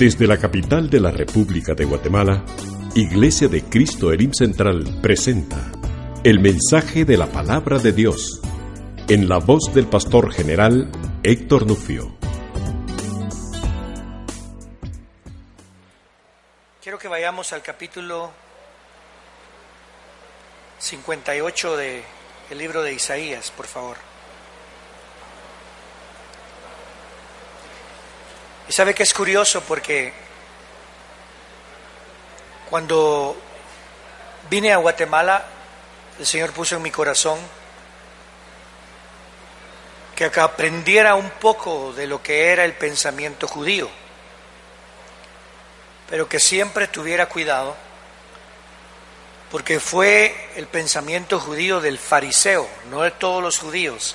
[0.00, 2.42] Desde la capital de la República de Guatemala,
[2.94, 5.70] Iglesia de Cristo Elim Central presenta
[6.24, 8.40] el mensaje de la palabra de Dios
[9.08, 10.90] en la voz del pastor general
[11.22, 12.16] Héctor Nufio.
[16.82, 18.30] Quiero que vayamos al capítulo
[20.78, 22.02] 58 del
[22.56, 24.09] libro de Isaías, por favor.
[28.70, 30.12] Y sabe que es curioso porque
[32.70, 33.36] cuando
[34.48, 35.44] vine a Guatemala,
[36.20, 37.40] el Señor puso en mi corazón
[40.14, 43.90] que aprendiera un poco de lo que era el pensamiento judío,
[46.08, 47.74] pero que siempre tuviera cuidado,
[49.50, 54.14] porque fue el pensamiento judío del fariseo, no de todos los judíos,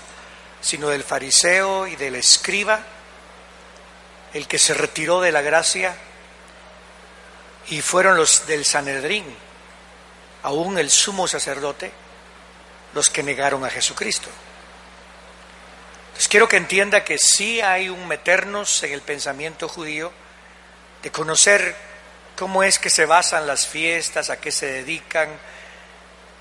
[0.62, 2.95] sino del fariseo y del escriba,
[4.36, 5.96] el que se retiró de la gracia
[7.70, 9.24] y fueron los del Sanedrín,
[10.44, 11.90] aún el sumo sacerdote,
[12.94, 14.28] los que negaron a Jesucristo.
[16.08, 20.12] Entonces quiero que entienda que sí hay un meternos en el pensamiento judío,
[21.02, 21.74] de conocer
[22.36, 25.30] cómo es que se basan las fiestas, a qué se dedican,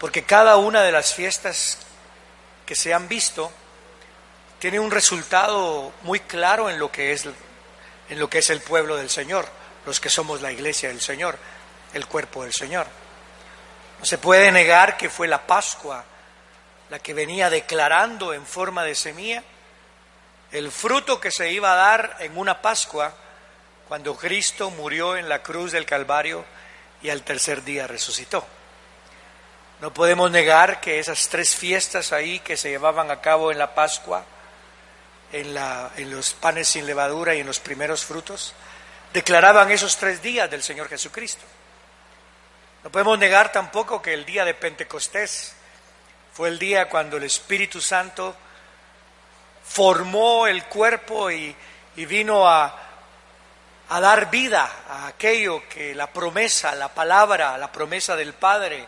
[0.00, 1.78] porque cada una de las fiestas
[2.66, 3.52] que se han visto
[4.58, 7.24] tiene un resultado muy claro en lo que es
[8.08, 9.46] en lo que es el pueblo del Señor,
[9.86, 11.38] los que somos la iglesia del Señor,
[11.92, 12.86] el cuerpo del Señor.
[13.98, 16.04] No se puede negar que fue la Pascua
[16.90, 19.42] la que venía declarando en forma de semilla
[20.52, 23.12] el fruto que se iba a dar en una Pascua
[23.88, 26.44] cuando Cristo murió en la cruz del Calvario
[27.02, 28.46] y al tercer día resucitó.
[29.80, 33.74] No podemos negar que esas tres fiestas ahí que se llevaban a cabo en la
[33.74, 34.24] Pascua,
[35.32, 38.54] en, la, en los panes sin levadura y en los primeros frutos,
[39.12, 41.44] declaraban esos tres días del Señor Jesucristo.
[42.82, 45.54] No podemos negar tampoco que el día de Pentecostés
[46.34, 48.34] fue el día cuando el Espíritu Santo
[49.64, 51.56] formó el cuerpo y,
[51.96, 52.76] vino a
[53.88, 58.84] dar vida a aquello que la promesa, la palabra, la promesa del Padre,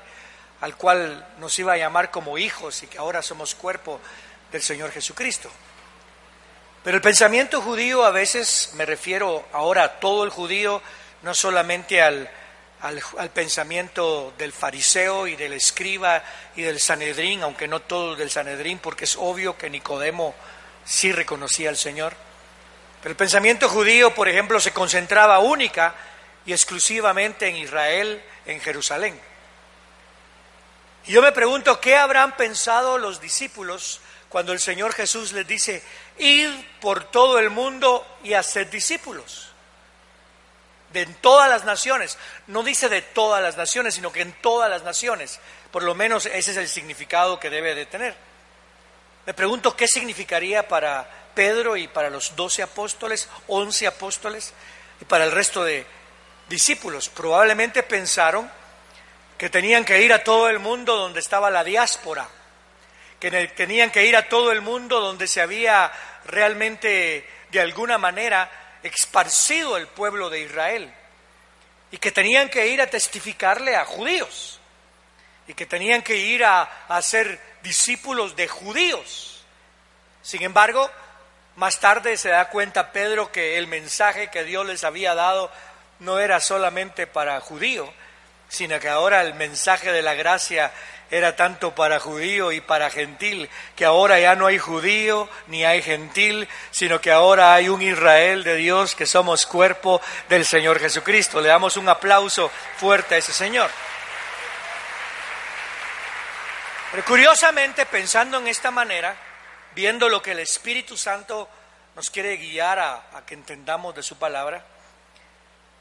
[0.60, 4.00] al cual nos iba a llamar como hijos y que ahora somos cuerpo
[4.50, 5.50] del Señor Jesucristo.
[6.86, 10.80] Pero el pensamiento judío a veces, me refiero ahora a todo el judío,
[11.22, 12.30] no solamente al,
[12.80, 16.22] al, pensamiento del fariseo y del escriba
[16.54, 20.36] y del Sanedrín, aunque no todo del Sanedrín, porque es obvio que Nicodemo
[20.84, 22.14] sí reconocía al Señor.
[23.02, 25.92] Pero el pensamiento judío, por ejemplo, se concentraba única
[26.46, 29.20] y exclusivamente en Israel, en Jerusalén.
[31.08, 35.82] Y yo me pregunto, ¿qué habrán pensado los discípulos cuando el Señor Jesús les dice,
[36.18, 36.50] id
[36.80, 39.48] por todo el mundo y hacer discípulos.
[40.92, 42.18] De todas las naciones.
[42.46, 45.40] No dice de todas las naciones, sino que en todas las naciones.
[45.70, 48.16] Por lo menos ese es el significado que debe de tener.
[49.26, 54.54] Me pregunto qué significaría para Pedro y para los doce apóstoles, once apóstoles
[55.00, 55.84] y para el resto de
[56.48, 57.08] discípulos.
[57.08, 58.50] Probablemente pensaron
[59.36, 62.28] que tenían que ir a todo el mundo donde estaba la diáspora
[63.20, 65.92] que tenían que ir a todo el mundo donde se había
[66.26, 68.50] realmente de alguna manera
[68.82, 70.92] esparcido el pueblo de Israel
[71.90, 74.60] y que tenían que ir a testificarle a judíos
[75.48, 76.68] y que tenían que ir a,
[77.00, 79.44] ser discípulos de judíos.
[80.22, 80.90] Sin embargo,
[81.54, 85.50] más tarde se da cuenta Pedro que el mensaje que Dios les había dado
[86.00, 87.88] no era solamente para judíos,
[88.48, 90.72] sino que ahora el mensaje de la gracia
[91.10, 95.80] era tanto para judío y para gentil, que ahora ya no hay judío ni hay
[95.82, 101.40] gentil, sino que ahora hay un Israel de Dios que somos cuerpo del Señor Jesucristo.
[101.40, 103.70] Le damos un aplauso fuerte a ese Señor.
[106.90, 109.14] Pero curiosamente, pensando en esta manera,
[109.74, 111.48] viendo lo que el Espíritu Santo
[111.94, 114.64] nos quiere guiar a, que entendamos de su palabra,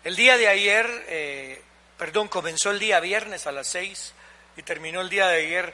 [0.04, 1.63] el día de ayer, eh,
[1.98, 4.13] perdón, comenzó el día viernes a las seis
[4.57, 5.74] y terminó el día de ayer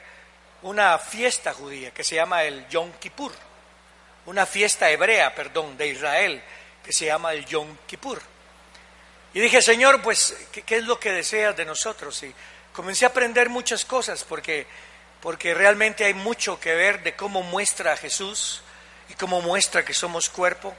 [0.62, 3.32] una fiesta judía que se llama el Yom Kippur
[4.26, 6.42] una fiesta hebrea, perdón, de Israel,
[6.84, 8.20] que se llama el Yom Kippur.
[9.34, 12.22] Y dije, Señor, pues, ¿qué, es lo que deseas de nosotros?
[12.22, 12.34] Y
[12.72, 14.66] comencé a aprender muchas cosas porque,
[15.20, 18.62] porque realmente hay mucho que ver de cómo muestra a Jesús
[19.08, 20.74] y cómo muestra que somos cuerpo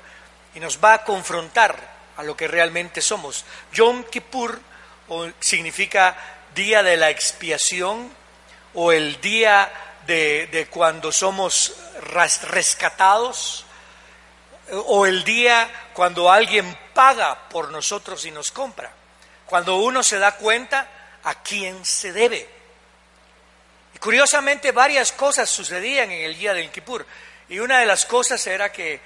[0.55, 3.43] y nos va a confrontar a lo que realmente somos.
[3.73, 4.59] Yom Kippur
[5.39, 6.15] significa
[6.53, 8.11] día de la expiación
[8.73, 9.71] o el día
[10.07, 13.65] de, de cuando somos rescatados
[14.71, 18.91] o el día cuando alguien paga por nosotros y nos compra.
[19.45, 20.89] Cuando uno se da cuenta
[21.23, 22.49] a quién se debe.
[23.93, 27.05] Y curiosamente varias cosas sucedían en el día del Kippur.
[27.49, 28.99] Y una de las cosas era que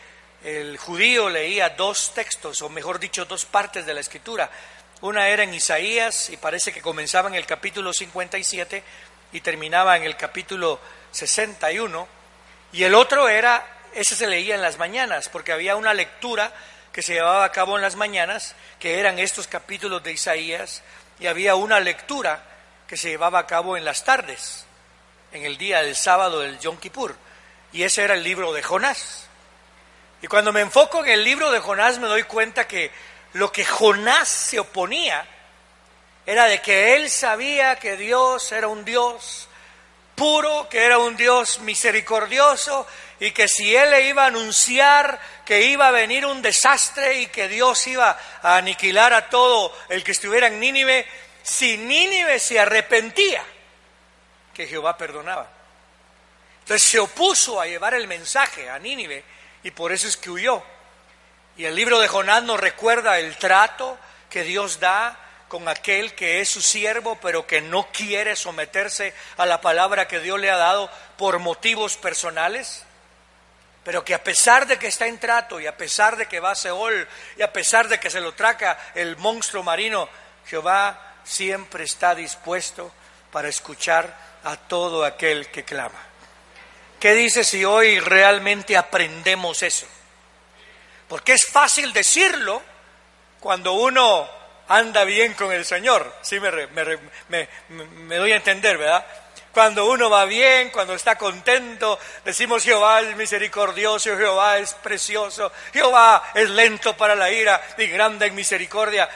[0.43, 4.49] el judío leía dos textos, o mejor dicho, dos partes de la escritura.
[5.01, 8.83] Una era en Isaías, y parece que comenzaba en el capítulo 57
[9.31, 10.79] y terminaba en el capítulo
[11.11, 12.07] 61.
[12.71, 13.63] Y el otro era,
[13.93, 16.51] ese se leía en las mañanas, porque había una lectura
[16.91, 20.81] que se llevaba a cabo en las mañanas, que eran estos capítulos de Isaías,
[21.19, 22.43] y había una lectura
[22.87, 24.65] que se llevaba a cabo en las tardes,
[25.31, 27.15] en el día del sábado del Yom Kippur,
[27.71, 29.27] y ese era el libro de Jonás.
[30.23, 32.91] Y cuando me enfoco en el libro de Jonás me doy cuenta que
[33.37, 35.23] lo que Jonás se oponía
[36.25, 39.47] era de que él sabía que Dios era un Dios
[40.15, 42.87] puro, que era un Dios misericordioso
[43.19, 47.27] y que si él le iba a anunciar que iba a venir un desastre y
[47.27, 51.05] que Dios iba a aniquilar a todo el que estuviera en Nínive,
[51.43, 53.43] si Nínive se arrepentía,
[54.51, 55.47] que Jehová perdonaba.
[56.61, 59.23] Entonces se opuso a llevar el mensaje a Nínive
[59.61, 60.63] y por eso es que huyó.
[61.57, 63.97] Y el libro de Jonás nos recuerda el trato
[64.29, 65.17] que Dios da
[65.47, 70.19] con aquel que es su siervo, pero que no quiere someterse a la palabra que
[70.19, 72.83] Dios le ha dado por motivos personales,
[73.83, 76.51] pero que a pesar de que está en trato y a pesar de que va
[76.51, 77.07] a Seol
[77.37, 80.07] y a pesar de que se lo traca el monstruo marino,
[80.45, 82.91] Jehová siempre está dispuesto
[83.31, 85.99] para escuchar a todo aquel que clama.
[86.99, 89.87] ¿Qué dice si hoy realmente aprendemos eso?
[91.07, 92.61] Porque es fácil decirlo
[93.39, 94.29] cuando uno
[94.67, 96.13] anda bien con el Señor.
[96.21, 96.51] Sí me,
[97.29, 99.05] me, doy a entender, ¿verdad?
[99.53, 106.31] Cuando uno va bien, cuando está contento, decimos Jehová es misericordioso, Jehová es precioso, Jehová
[106.35, 109.09] es lento para la ira y grande en misericordia.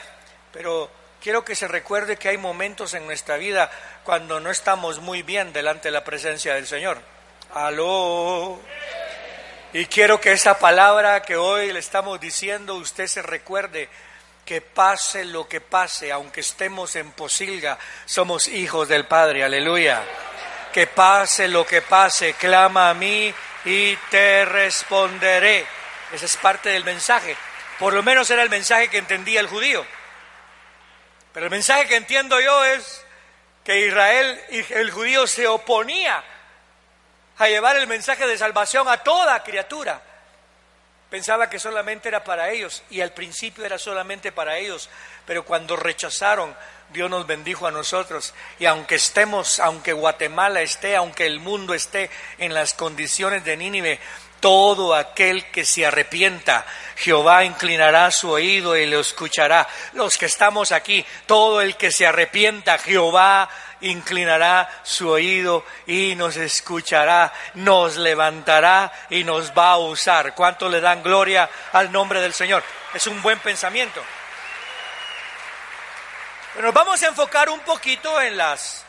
[0.51, 0.89] Pero
[1.21, 3.69] quiero que se recuerde que hay momentos en nuestra vida
[4.03, 6.97] cuando no estamos muy bien delante de la presencia del Señor.
[7.53, 8.59] Aló.
[9.73, 13.87] Y quiero que esa palabra que hoy le estamos diciendo, usted se recuerde
[14.43, 20.03] que pase lo que pase, aunque estemos en posilga, somos hijos del Padre, aleluya.
[20.73, 23.33] Que pase lo que pase, clama a mí
[23.63, 25.65] y te responderé.
[26.11, 27.37] Esa es parte del mensaje.
[27.79, 29.85] Por lo menos era el mensaje que entendía el judío.
[31.33, 33.05] Pero el mensaje que entiendo yo es
[33.63, 36.21] que Israel el judío se oponía
[37.37, 40.01] a llevar el mensaje de salvación a toda criatura
[41.11, 44.89] pensaba que solamente era para ellos y al principio era solamente para ellos,
[45.25, 46.55] pero cuando rechazaron,
[46.93, 52.09] Dios nos bendijo a nosotros y aunque estemos, aunque Guatemala esté, aunque el mundo esté
[52.37, 53.99] en las condiciones de Nínive,
[54.39, 59.67] todo aquel que se arrepienta, Jehová inclinará su oído y lo escuchará.
[59.93, 63.49] Los que estamos aquí, todo el que se arrepienta, Jehová
[63.81, 70.33] inclinará su oído y nos escuchará, nos levantará y nos va a usar.
[70.35, 72.63] ¿Cuánto le dan gloria al nombre del Señor?
[72.93, 74.01] Es un buen pensamiento.
[76.53, 78.83] Pero nos vamos a enfocar un poquito en, las,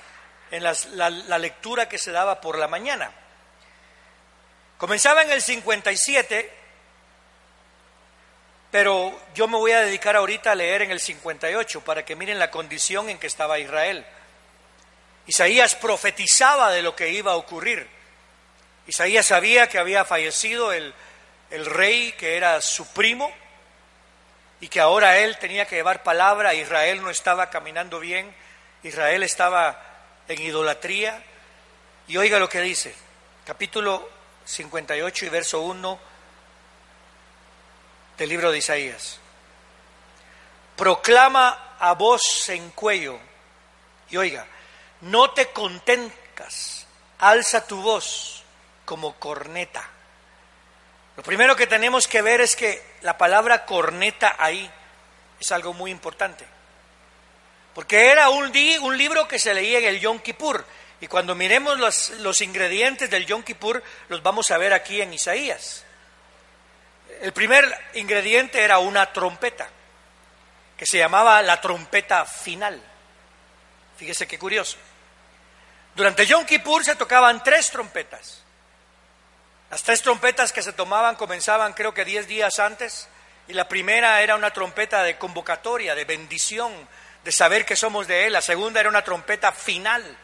[0.51, 3.11] en las, la, la lectura que se daba por la mañana.
[4.79, 6.53] Comenzaba en el 57,
[8.73, 12.41] pero yo me voy a dedicar ahorita a leer en el 58 para que miren
[12.41, 14.05] la condición en que estaba Israel.
[15.27, 17.89] Isaías profetizaba de lo que iba a ocurrir.
[18.87, 20.93] Isaías sabía que había fallecido el,
[21.51, 23.33] el rey que era su primo
[24.61, 26.55] y que ahora él tenía que llevar palabra.
[26.55, 28.35] Israel no estaba caminando bien,
[28.83, 29.81] Israel estaba
[30.29, 31.23] en idolatría.
[32.09, 32.95] Y oiga lo que dice,
[33.47, 34.09] capítulo
[34.45, 36.01] 58 y verso 1
[38.19, 39.19] del libro de Isaías.
[40.77, 43.19] Proclama a voz en cuello.
[44.11, 44.47] Y oiga,
[45.03, 46.87] no te contentas,
[47.19, 48.43] alza tu voz
[48.85, 49.89] como corneta.
[51.17, 54.71] Lo primero que tenemos que ver es que la palabra corneta ahí
[55.41, 56.47] es algo muy importante.
[57.75, 60.65] Porque era un, un libro que se leía en el Yom Kippur.
[61.01, 65.13] Y cuando miremos los, los ingredientes del Yom Kippur, los vamos a ver aquí en
[65.13, 65.85] Isaías.
[67.21, 69.69] el primer ingrediente era una trompeta,
[70.77, 72.81] que se llamaba la trompeta final.
[73.97, 74.77] Fíjese qué curioso.
[75.95, 78.43] Durante Yom Kippur se tocaban tres trompetas.
[79.71, 83.09] Las tres trompetas que se tomaban comenzaban creo que diez días antes
[83.49, 86.73] y la primera era una trompeta de convocatoria, de bendición,
[87.25, 88.33] de saber que somos de Él.
[88.33, 90.17] La segunda era una trompeta final.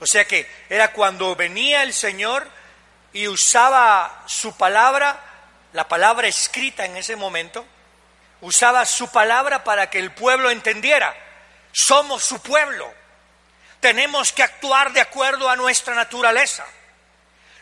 [0.00, 2.48] O sea que era cuando venía el Señor
[3.12, 5.22] y usaba su palabra,
[5.72, 7.64] la palabra escrita en ese momento,
[8.40, 11.14] usaba su palabra para que el pueblo entendiera,
[11.72, 12.92] somos su pueblo,
[13.86, 16.66] tenemos que actuar de acuerdo a nuestra naturaleza.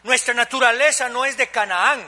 [0.04, 2.02] Nuestra naturaleza no es de Canaán,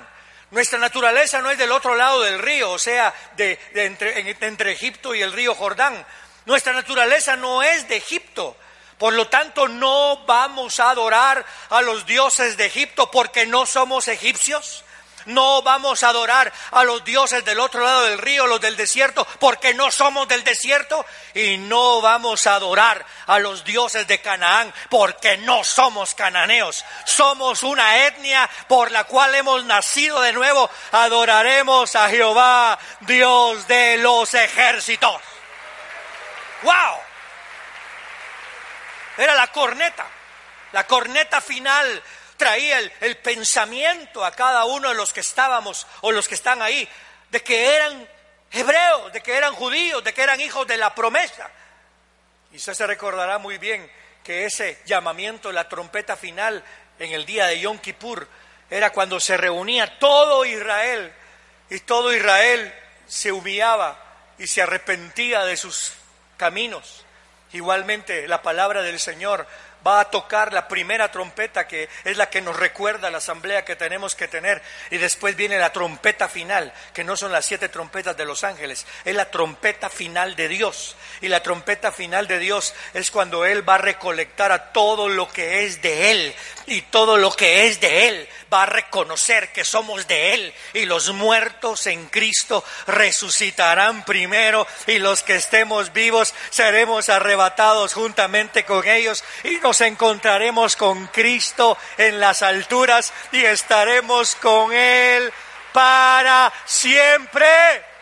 [0.53, 5.15] nuestra naturaleza no es del otro lado del río, o sea, de, entre, entre Egipto
[5.15, 6.07] y el río Jordán.
[6.47, 8.57] Nuestra naturaleza no es de Egipto.
[8.97, 14.09] Por lo tanto, no vamos a adorar a los dioses de Egipto porque no somos
[14.09, 14.83] egipcios.
[15.27, 19.27] No vamos a adorar a los dioses del otro lado del río, los del desierto,
[19.39, 21.05] porque no somos del desierto.
[21.35, 26.85] Y no vamos a adorar a los dioses de Canaán, porque no somos cananeos.
[27.05, 30.71] Somos una etnia por la cual hemos nacido de nuevo.
[30.93, 35.21] Adoraremos a Jehová, Dios de los ejércitos.
[36.63, 36.99] ¡Wow!
[39.19, 40.07] Era la corneta,
[40.73, 42.03] la corneta final
[42.37, 46.89] traía el, pensamiento a cada uno de los que estábamos o los que están ahí,
[47.31, 48.09] de que eran
[48.53, 51.51] hebreos, de que eran judíos, de que eran hijos de la promesa.
[52.53, 53.91] Y usted se recordará muy bien
[54.23, 56.65] que ese llamamiento, la trompeta final
[56.99, 58.27] en el día de Yom Kippur,
[58.71, 61.13] era cuando se reunía todo Israel
[61.71, 62.75] y todo Israel
[63.07, 63.99] se humillaba
[64.39, 65.93] y se arrepentía de sus
[66.37, 67.05] caminos.
[67.53, 69.47] Igualmente la palabra del Señor
[69.87, 73.77] va a tocar la primera trompeta que es la que nos recuerda la asamblea que
[73.77, 78.17] tenemos que tener y después viene la trompeta final, que no son las siete trompetas
[78.17, 80.97] de los ángeles, es la trompeta final de Dios.
[81.21, 85.29] Y la trompeta final de Dios es cuando Él va a recolectar a todo lo
[85.29, 86.35] que es de Él
[86.67, 90.87] y todo lo que es de Él va a reconocer que somos de Él y
[90.87, 98.87] los muertos en Cristo resucitarán primero y los que estemos vivos seremos arrebatados juntamente con
[98.87, 105.33] ellos y nos encontraremos con Cristo en las alturas y estaremos con Él
[105.73, 107.96] para siempre.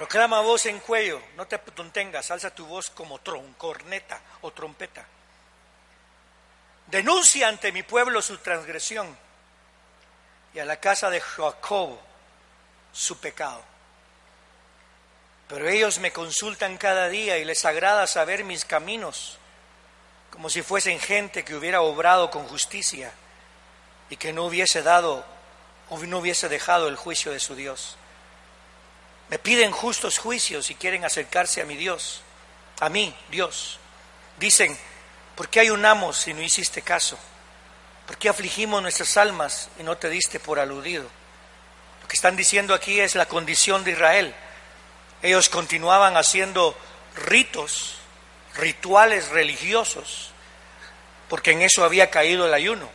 [0.00, 1.58] Proclama voz en cuello, no te
[1.92, 5.04] tengas, alza tu voz como troncorneta o trompeta.
[6.86, 9.14] Denuncia ante mi pueblo su transgresión
[10.54, 11.98] y a la casa de Jacob
[12.94, 13.62] su pecado.
[15.48, 19.36] Pero ellos me consultan cada día y les agrada saber mis caminos,
[20.30, 23.12] como si fuesen gente que hubiera obrado con justicia
[24.08, 25.26] y que no hubiese dado
[25.90, 27.98] o no hubiese dejado el juicio de su Dios.
[29.30, 32.22] Me piden justos juicios y quieren acercarse a mi Dios,
[32.80, 33.78] a mí, Dios.
[34.38, 34.76] Dicen,
[35.36, 37.18] ¿por qué ayunamos si no hiciste caso?
[38.06, 41.04] ¿Por qué afligimos nuestras almas y no te diste por aludido?
[42.02, 44.34] Lo que están diciendo aquí es la condición de Israel
[45.22, 46.76] ellos continuaban haciendo
[47.26, 47.96] ritos,
[48.56, 50.30] rituales religiosos,
[51.28, 52.88] porque en eso había caído el ayuno.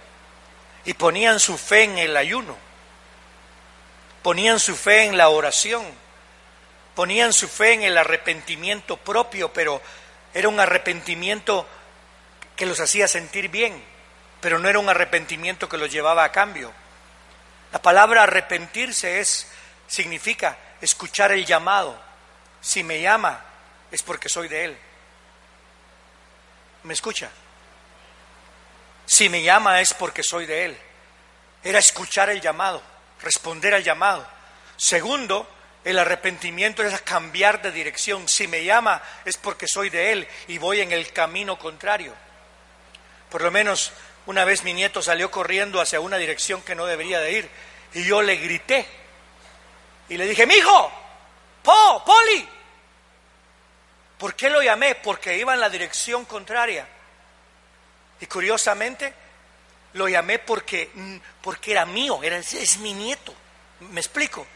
[0.85, 2.55] Y ponían su fe en el ayuno,
[4.21, 5.83] ponían su fe en la oración,
[6.95, 9.81] ponían su fe en el arrepentimiento propio, pero
[10.33, 11.67] era un arrepentimiento
[12.55, 13.83] que los hacía sentir bien,
[14.41, 16.71] pero no era un arrepentimiento que los llevaba a cambio.
[17.71, 19.47] La palabra arrepentirse es
[19.87, 21.99] significa escuchar el llamado,
[22.61, 23.43] si me llama
[23.91, 24.77] es porque soy de Él.
[26.83, 27.29] ¿Me escucha?
[29.05, 30.77] Si me llama es porque soy de Él.
[31.63, 32.81] Era escuchar el llamado,
[33.21, 34.25] responder al llamado.
[34.77, 35.47] Segundo,
[35.85, 38.27] el arrepentimiento es cambiar de dirección.
[38.27, 42.13] Si me llama es porque soy de Él y voy en el camino contrario.
[43.29, 43.93] Por lo menos
[44.25, 47.49] una vez mi nieto salió corriendo hacia una dirección que no debería de ir
[47.93, 48.85] y yo le grité
[50.09, 50.91] y le dije, mi hijo,
[51.63, 52.47] Po, Poli,
[54.17, 54.95] ¿Por qué lo llamé?
[54.95, 56.87] Porque iba en la dirección contraria.
[58.21, 59.13] Y curiosamente,
[59.93, 63.33] lo llamé porque, mm, porque era mío, era, es mi nieto.
[63.81, 64.47] ¿Me explico?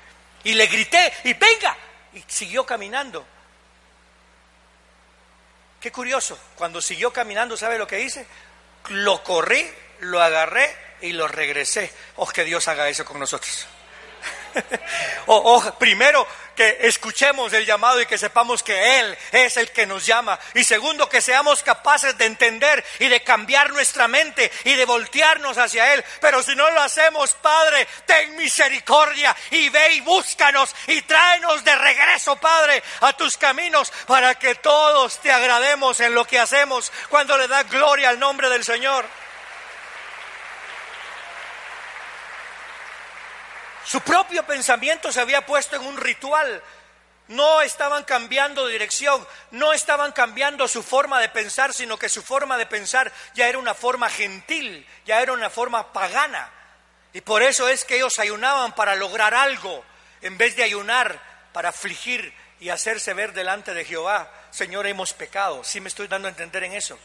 [0.44, 1.76] Y le grité, y venga,
[2.14, 3.26] y siguió caminando.
[5.80, 8.26] Qué curioso, cuando siguió caminando, ¿sabe lo que hice?
[8.90, 9.70] Lo corrí,
[10.02, 11.94] lo agarré y lo regresé.
[12.18, 13.68] Oh, que Dios haga eso con nosotros.
[15.28, 16.28] O, primero,
[16.60, 20.38] que escuchemos el llamado y que sepamos que Él es el que nos llama.
[20.54, 25.58] Y segundo, que seamos capaces de entender y de cambiar nuestra mente y de voltearnos
[25.58, 26.04] hacia Él.
[26.20, 31.76] Pero si no lo hacemos, Padre, ten misericordia y ve y búscanos y tráenos de
[31.76, 37.38] regreso, Padre, a tus caminos para que todos te agrademos en lo que hacemos cuando
[37.38, 39.06] le da gloria al nombre del Señor.
[43.90, 46.62] Su propio pensamiento se había puesto en un ritual.
[47.28, 52.60] No estaban cambiando dirección, no estaban cambiando su forma de pensar, sino que su forma
[52.60, 56.52] de pensar ya era una forma gentil, ya era una forma pagana.
[57.14, 59.84] Y por eso es que ellos ayunaban para lograr algo,
[60.22, 61.20] en vez de ayunar
[61.52, 65.64] para afligir y hacerse ver delante de Jehová, Señor, hemos pecado.
[65.64, 67.00] Sí me estoy dando a entender en eso.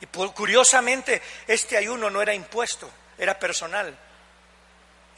[0.00, 3.94] Y curiosamente, este ayuno no era impuesto, era personal.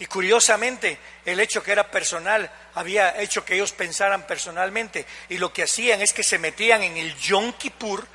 [0.01, 5.07] Y curiosamente, el hecho que era personal había hecho que ellos pensaran personalmente.
[5.29, 8.07] Y lo que hacían es que se metían en el Yom Kippur,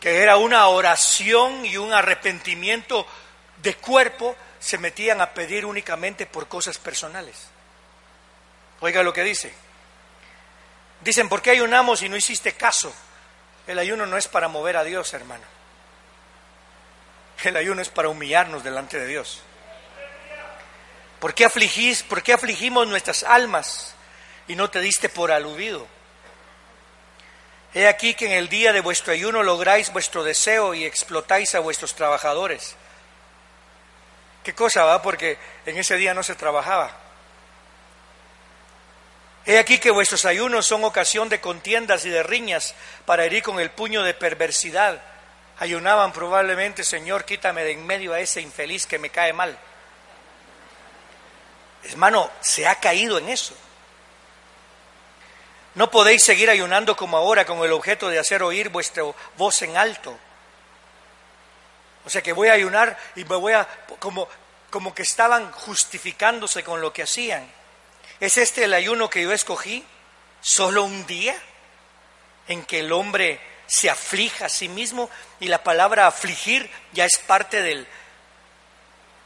[0.00, 3.06] que era una oración y un arrepentimiento
[3.62, 7.36] de cuerpo, se metían a pedir únicamente por cosas personales.
[8.80, 9.54] Oiga lo que dice.
[11.02, 12.92] Dicen, ¿por qué ayunamos y no hiciste caso?
[13.68, 15.44] El ayuno no es para mover a Dios, hermano.
[17.44, 19.44] El ayuno es para humillarnos delante de Dios.
[21.20, 23.94] ¿Por qué, afligís, ¿Por qué afligimos nuestras almas
[24.48, 25.86] y no te diste por aludido?
[27.74, 31.60] He aquí que en el día de vuestro ayuno lográis vuestro deseo y explotáis a
[31.60, 32.74] vuestros trabajadores.
[34.42, 35.02] ¿Qué cosa va?
[35.02, 36.90] Porque en ese día no se trabajaba.
[39.44, 42.74] He aquí que vuestros ayunos son ocasión de contiendas y de riñas
[43.04, 45.02] para herir con el puño de perversidad.
[45.58, 49.58] Ayunaban probablemente, Señor, quítame de en medio a ese infeliz que me cae mal.
[51.84, 53.54] Hermano, se ha caído en eso.
[55.74, 59.04] No podéis seguir ayunando como ahora con el objeto de hacer oír vuestra
[59.36, 60.18] voz en alto.
[62.04, 63.68] O sea que voy a ayunar y me voy a,
[63.98, 64.28] como,
[64.70, 67.48] como que estaban justificándose con lo que hacían.
[68.18, 69.84] ¿Es este el ayuno que yo escogí?
[70.40, 71.36] ¿Solo un día?
[72.48, 77.18] En que el hombre se aflija a sí mismo y la palabra afligir ya es
[77.26, 77.86] parte del,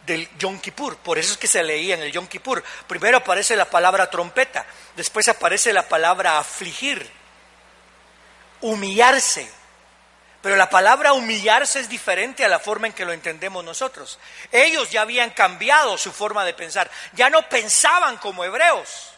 [0.07, 0.97] del Yom Kippur.
[0.99, 2.63] Por eso es que se leía en el Yom Kippur.
[2.87, 4.65] Primero aparece la palabra trompeta,
[4.97, 7.11] después aparece la palabra afligir,
[8.61, 9.51] humillarse.
[10.43, 14.19] Pero la palabra humillarse es diferente a la forma en que lo entendemos nosotros.
[14.53, 19.11] Ellos ya habían cambiado su forma de pensar, ya no pensaban como hebreos.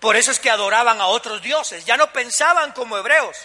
[0.00, 3.36] Por eso es que adoraban a otros dioses, ya no pensaban como hebreos.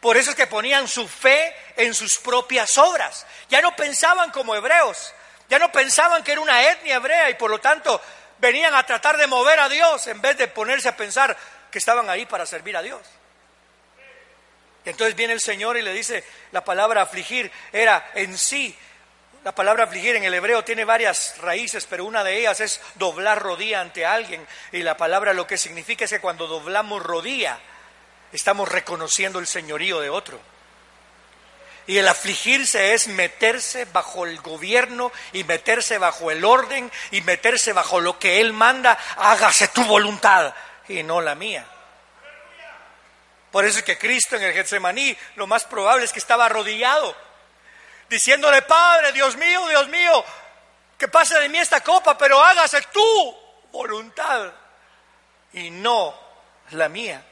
[0.00, 3.24] Por eso es que ponían su fe en sus propias obras.
[3.48, 5.12] Ya no pensaban como hebreos,
[5.52, 8.00] ya no pensaban que era una etnia hebrea y por lo tanto
[8.38, 11.36] venían a tratar de mover a Dios en vez de ponerse a pensar
[11.70, 13.02] que estaban ahí para servir a Dios.
[14.86, 18.74] entonces viene el Señor y le dice, la palabra afligir era en sí,
[19.44, 23.42] la palabra afligir en el hebreo tiene varias raíces, pero una de ellas es doblar
[23.42, 24.46] rodilla ante alguien.
[24.72, 27.58] Y la palabra lo que significa es que cuando doblamos rodilla,
[28.32, 30.40] estamos reconociendo el señorío de otro.
[31.86, 37.72] Y el afligirse es meterse bajo el gobierno y meterse bajo el orden y meterse
[37.72, 38.98] bajo lo que Él manda.
[39.16, 40.54] Hágase tu voluntad
[40.88, 41.66] y no la mía.
[43.50, 47.14] Por eso es que Cristo en el Getsemaní lo más probable es que estaba arrodillado,
[48.08, 50.24] diciéndole, Padre, Dios mío, Dios mío,
[50.96, 53.36] que pase de mí esta copa, pero hágase tu
[53.70, 54.52] voluntad
[55.52, 56.18] y no
[56.70, 57.22] la mía.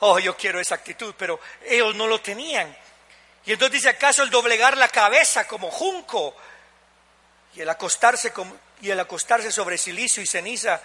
[0.00, 2.76] Oh, yo quiero esa actitud, pero ellos no lo tenían.
[3.46, 6.34] Y entonces dice, ¿acaso el doblegar la cabeza como junco
[7.54, 8.32] y el acostarse,
[8.80, 10.80] y el acostarse sobre silicio y ceniza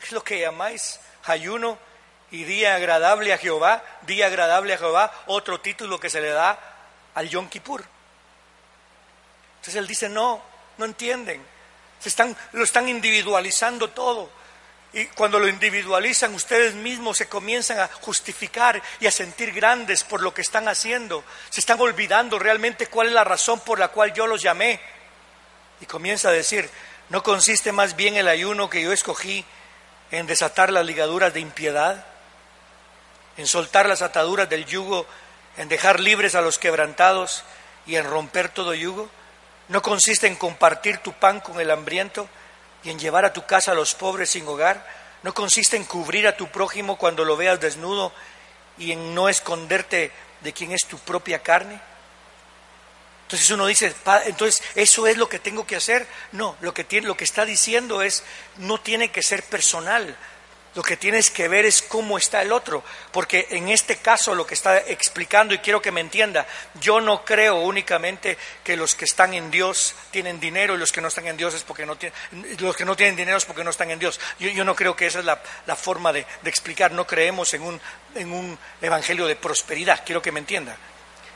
[0.00, 1.76] es lo que llamáis ayuno
[2.30, 3.82] y día agradable a Jehová?
[4.02, 6.58] Día agradable a Jehová, otro título que se le da
[7.16, 7.84] al Yom Kippur.
[9.56, 10.40] Entonces él dice, no,
[10.76, 11.44] no entienden.
[11.98, 14.30] Se están, lo están individualizando todo.
[14.92, 20.22] Y cuando lo individualizan, ustedes mismos se comienzan a justificar y a sentir grandes por
[20.22, 21.24] lo que están haciendo.
[21.50, 24.80] Se están olvidando realmente cuál es la razón por la cual yo los llamé.
[25.80, 26.70] Y comienza a decir,
[27.10, 29.44] ¿no consiste más bien el ayuno que yo escogí
[30.10, 32.06] en desatar las ligaduras de impiedad?
[33.36, 35.06] En soltar las ataduras del yugo,
[35.58, 37.44] en dejar libres a los quebrantados
[37.86, 39.10] y en romper todo yugo?
[39.68, 42.28] ¿No consiste en compartir tu pan con el hambriento?
[42.84, 44.86] Y en llevar a tu casa a los pobres sin hogar?
[45.22, 48.12] ¿No consiste en cubrir a tu prójimo cuando lo veas desnudo
[48.78, 51.80] y en no esconderte de quien es tu propia carne?
[53.28, 56.06] Entonces uno dice, entonces eso es lo que tengo que hacer.
[56.32, 58.22] No, lo que, tiene, lo que está diciendo es,
[58.56, 60.16] no tiene que ser personal.
[60.78, 62.84] Lo que tienes que ver es cómo está el otro.
[63.10, 66.46] Porque en este caso lo que está explicando, y quiero que me entienda,
[66.80, 71.00] yo no creo únicamente que los que están en Dios tienen dinero y los que
[71.00, 72.16] no están en Dios es porque no tienen,
[72.60, 74.20] los que no tienen dinero es porque no están en Dios.
[74.38, 75.36] Yo, no creo que esa es la,
[75.74, 76.92] forma de, explicar.
[76.92, 77.80] No creemos en un,
[78.14, 80.04] en un evangelio de prosperidad.
[80.06, 80.76] Quiero que me entienda.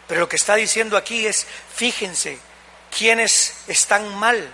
[0.06, 2.38] Pero lo que está diciendo aquí es, fíjense,
[2.96, 4.48] quienes están mal,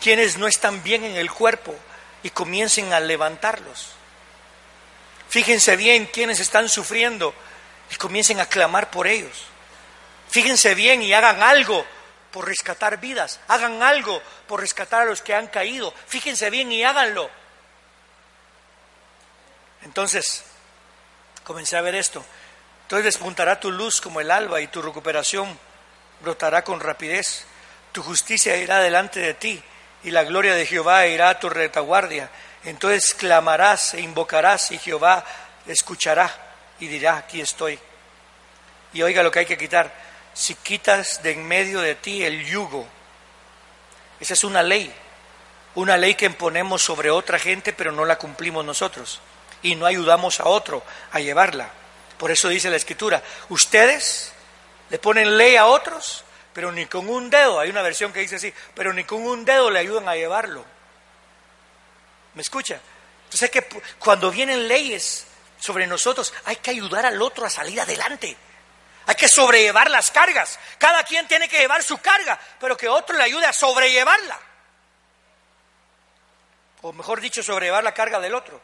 [0.00, 1.74] quienes no están bien en el cuerpo
[2.22, 3.95] y comiencen a levantarlos.
[5.36, 7.34] Fíjense bien quienes están sufriendo
[7.90, 9.44] y comiencen a clamar por ellos.
[10.30, 11.84] Fíjense bien y hagan algo
[12.30, 15.92] por rescatar vidas, hagan algo por rescatar a los que han caído.
[16.06, 17.28] Fíjense bien y háganlo.
[19.82, 20.42] Entonces,
[21.44, 22.24] comencé a ver esto.
[22.84, 25.58] Entonces despuntará tu luz como el alba y tu recuperación
[26.22, 27.44] brotará con rapidez.
[27.92, 29.62] Tu justicia irá delante de ti
[30.02, 32.30] y la gloria de Jehová irá a tu retaguardia.
[32.66, 35.24] Entonces clamarás e invocarás y Jehová
[35.66, 36.30] escuchará
[36.80, 37.78] y dirá, aquí estoy.
[38.92, 39.94] Y oiga lo que hay que quitar.
[40.34, 42.86] Si quitas de en medio de ti el yugo,
[44.18, 44.92] esa es una ley,
[45.76, 49.20] una ley que imponemos sobre otra gente, pero no la cumplimos nosotros
[49.62, 51.70] y no ayudamos a otro a llevarla.
[52.18, 54.32] Por eso dice la escritura, ustedes
[54.90, 58.36] le ponen ley a otros, pero ni con un dedo, hay una versión que dice
[58.36, 60.64] así, pero ni con un dedo le ayudan a llevarlo.
[62.36, 62.78] ¿Me escucha?
[63.24, 63.66] Entonces que
[63.98, 65.26] cuando vienen leyes
[65.58, 68.36] sobre nosotros, hay que ayudar al otro a salir adelante.
[69.06, 70.58] Hay que sobrellevar las cargas.
[70.78, 74.38] Cada quien tiene que llevar su carga, pero que otro le ayude a sobrellevarla.
[76.82, 78.60] O mejor dicho, sobrellevar la carga del otro.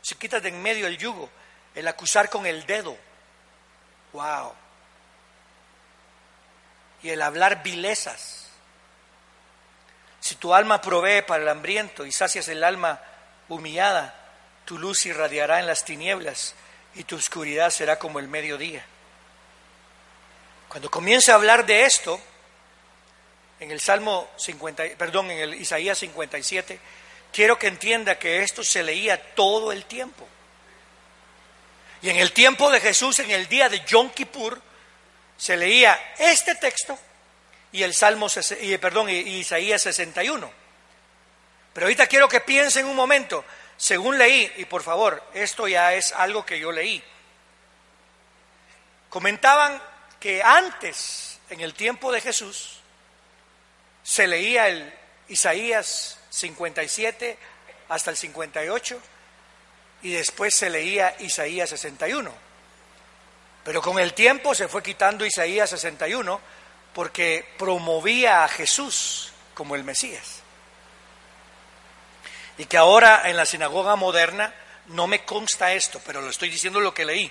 [0.00, 1.28] Si quitas de en medio el yugo,
[1.74, 2.96] el acusar con el dedo.
[4.12, 4.54] Wow.
[7.02, 8.43] Y el hablar vilezas.
[10.24, 12.98] Si tu alma provee para el hambriento y sacias el alma
[13.50, 14.14] humillada,
[14.64, 16.54] tu luz irradiará en las tinieblas
[16.94, 18.82] y tu oscuridad será como el mediodía.
[20.66, 22.18] Cuando comience a hablar de esto,
[23.60, 26.80] en el Salmo 50, perdón, en el Isaías 57,
[27.30, 30.26] quiero que entienda que esto se leía todo el tiempo.
[32.00, 34.58] Y en el tiempo de Jesús, en el día de Yom Kippur,
[35.36, 36.98] se leía este texto
[37.74, 38.28] y el Salmo,
[38.60, 40.48] y, perdón, Isaías 61.
[41.72, 43.44] Pero ahorita quiero que piensen un momento,
[43.76, 47.02] según leí, y por favor, esto ya es algo que yo leí,
[49.10, 49.82] comentaban
[50.20, 52.78] que antes, en el tiempo de Jesús,
[54.04, 54.94] se leía el
[55.26, 57.36] Isaías 57
[57.88, 59.00] hasta el 58,
[60.02, 62.32] y después se leía Isaías 61.
[63.64, 66.54] Pero con el tiempo se fue quitando Isaías 61
[66.94, 70.42] porque promovía a Jesús como el Mesías.
[72.56, 74.54] Y que ahora en la sinagoga moderna,
[74.86, 77.30] no me consta esto, pero lo estoy diciendo lo que leí,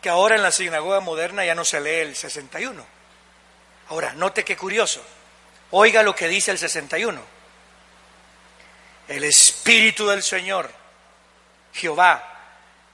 [0.00, 2.84] que ahora en la sinagoga moderna ya no se lee el 61.
[3.90, 5.02] Ahora, note qué curioso,
[5.70, 7.20] oiga lo que dice el 61.
[9.08, 10.70] El Espíritu del Señor
[11.72, 12.22] Jehová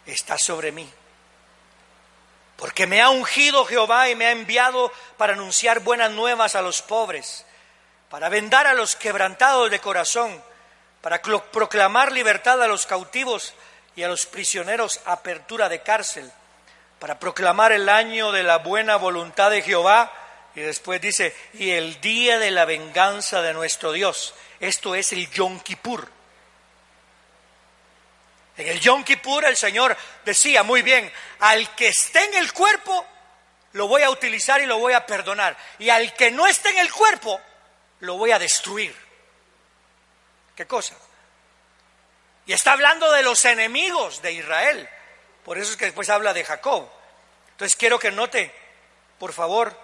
[0.06, 0.88] está sobre mí.
[2.56, 6.82] Porque me ha ungido Jehová y me ha enviado para anunciar buenas nuevas a los
[6.82, 7.44] pobres,
[8.10, 10.42] para vendar a los quebrantados de corazón,
[11.00, 13.54] para proclamar libertad a los cautivos
[13.96, 16.30] y a los prisioneros apertura de cárcel,
[16.98, 20.12] para proclamar el año de la buena voluntad de Jehová.
[20.54, 24.34] Y después dice, y el día de la venganza de nuestro Dios.
[24.60, 26.08] Esto es el Yom Kippur.
[28.56, 33.04] En el Yom Kippur el Señor decía muy bien, al que esté en el cuerpo,
[33.72, 35.56] lo voy a utilizar y lo voy a perdonar.
[35.78, 37.40] Y al que no esté en el cuerpo,
[38.00, 38.94] lo voy a destruir.
[40.54, 40.94] ¿Qué cosa?
[42.46, 44.88] Y está hablando de los enemigos de Israel.
[45.44, 46.88] Por eso es que después habla de Jacob.
[47.50, 48.54] Entonces quiero que note,
[49.18, 49.76] por favor,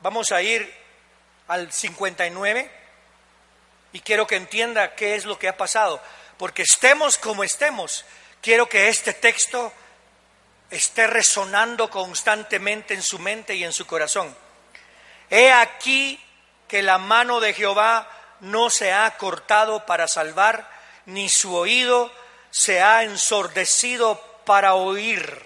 [0.00, 0.72] vamos a ir
[1.46, 2.70] al 59
[3.92, 6.02] y quiero que entienda qué es lo que ha pasado
[6.38, 8.04] porque estemos como estemos,
[8.40, 9.72] quiero que este texto
[10.70, 14.36] esté resonando constantemente en su mente y en su corazón.
[15.30, 16.22] He aquí
[16.68, 20.68] que la mano de Jehová no se ha cortado para salvar,
[21.06, 22.12] ni su oído
[22.50, 25.44] se ha ensordecido para oír.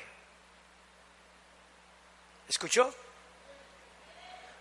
[2.48, 2.94] ¿Escuchó?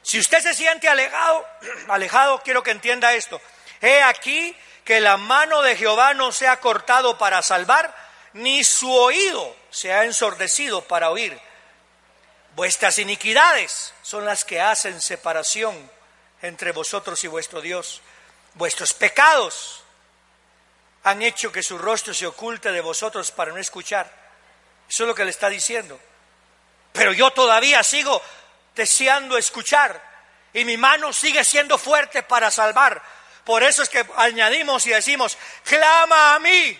[0.02, 1.46] Si usted se siente alejado,
[1.88, 3.42] alejado, quiero que entienda esto.
[3.82, 4.56] He aquí
[4.90, 7.96] que la mano de Jehová no se ha cortado para salvar,
[8.34, 11.40] ni su oído se ha ensordecido para oír.
[12.56, 15.92] Vuestras iniquidades son las que hacen separación
[16.42, 18.02] entre vosotros y vuestro Dios.
[18.56, 19.84] Vuestros pecados
[21.04, 24.12] han hecho que su rostro se oculte de vosotros para no escuchar.
[24.90, 26.00] Eso es lo que le está diciendo.
[26.94, 28.20] Pero yo todavía sigo
[28.74, 30.02] deseando escuchar
[30.52, 33.19] y mi mano sigue siendo fuerte para salvar.
[33.50, 36.80] Por eso es que añadimos y decimos, clama a mí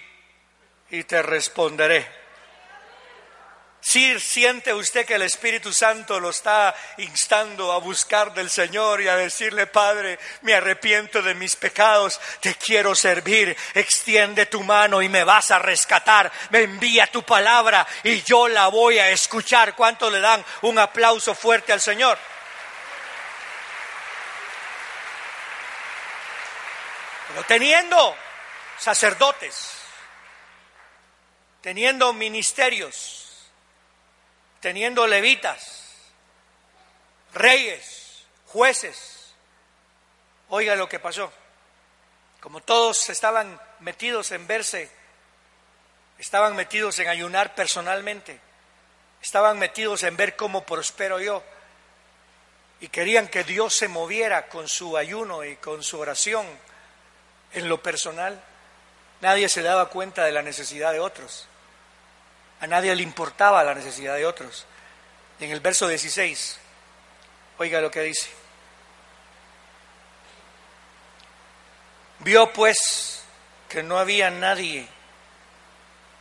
[0.92, 2.08] y te responderé.
[3.82, 9.08] Si siente usted que el Espíritu Santo lo está instando a buscar del Señor y
[9.08, 15.10] a decirle, Padre, me arrepiento de mis pecados, te quiero servir, extiende tu mano y
[15.10, 19.76] me vas a rescatar, me envía tu palabra y yo la voy a escuchar.
[19.76, 22.20] ¿Cuánto le dan un aplauso fuerte al Señor?
[27.48, 28.16] Teniendo
[28.78, 29.72] sacerdotes,
[31.62, 33.50] teniendo ministerios,
[34.60, 35.96] teniendo levitas,
[37.34, 39.34] reyes, jueces.
[40.50, 41.32] Oiga lo que pasó.
[42.40, 44.90] Como todos estaban metidos en verse,
[46.18, 48.40] estaban metidos en ayunar personalmente,
[49.22, 51.44] estaban metidos en ver cómo prospero yo,
[52.80, 56.48] y querían que Dios se moviera con su ayuno y con su oración
[57.54, 58.42] en lo personal,
[59.22, 61.48] nadie se daba cuenta de la necesidad de otros.
[62.62, 64.66] A nadie le importaba la necesidad de otros.
[65.40, 66.60] en el verso 16,
[67.58, 68.28] oiga lo que dice.
[72.20, 73.24] Vio pues
[73.70, 74.86] que no había nadie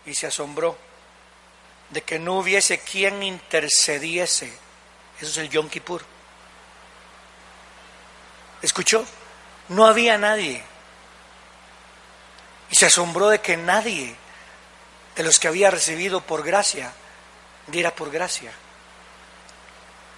[0.07, 0.79] y se asombró
[1.91, 4.47] de que no hubiese quien intercediese.
[5.21, 6.05] Eso es el Yom Kippur.
[8.63, 9.05] ¿Escuchó?
[9.69, 10.63] No había nadie.
[12.71, 14.15] Y se asombró de que nadie
[15.17, 16.93] de los que había recibido por gracia,
[17.67, 18.53] diera por gracia.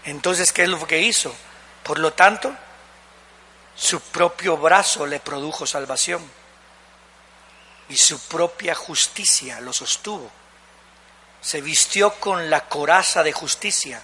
[0.04, 1.34] Entonces, ¿qué es lo que hizo?
[1.82, 2.54] Por lo tanto,
[3.74, 6.22] su propio brazo le produjo salvación
[7.88, 10.30] y su propia justicia lo sostuvo.
[11.40, 14.02] Se vistió con la coraza de justicia,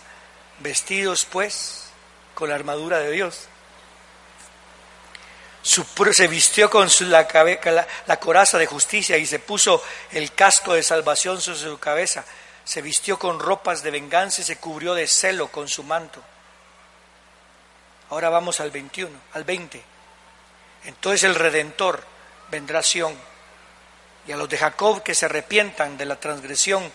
[0.61, 1.89] vestidos pues
[2.35, 3.49] con la armadura de Dios
[5.67, 11.41] se vistió con la, la, coraza de justicia y se puso el casco de salvación
[11.41, 12.25] sobre su cabeza.
[12.65, 16.23] Se vistió con ropas de venganza y se cubrió de celo con su manto.
[18.11, 19.83] Ahora vamos al 21, al 20.
[20.85, 22.03] Entonces el Redentor
[22.49, 23.15] vendrá a Sión.
[24.29, 26.91] Y a los de Jacob que se arrepientan de la transgresión,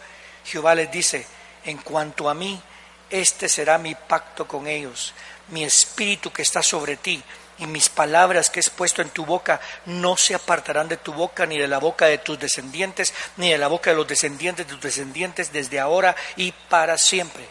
[0.45, 1.27] Jehová les dice,
[1.65, 2.61] en cuanto a mí,
[3.09, 5.13] este será mi pacto con ellos,
[5.49, 7.21] mi espíritu que está sobre ti
[7.61, 11.45] y mis palabras que he puesto en tu boca no se apartarán de tu boca,
[11.45, 14.73] ni de la boca de tus descendientes, ni de la boca de los descendientes de
[14.73, 17.47] tus descendientes, desde ahora y para siempre.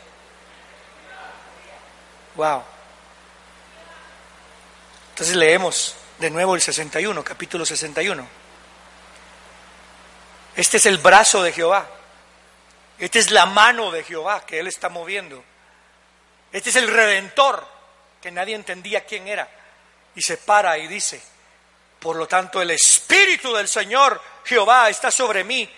[2.35, 2.65] Wow.
[5.11, 8.27] Entonces leemos de nuevo el 61, capítulo 61.
[10.57, 11.89] Este es el brazo de Jehová.
[12.99, 15.45] Esta es la mano de Jehová que Él está moviendo.
[16.51, 17.65] Este es el redentor
[18.21, 19.60] que nadie entendía quién era
[20.15, 21.23] y se para y dice,
[21.99, 25.69] por lo tanto el Espíritu del Señor Jehová está sobre mí,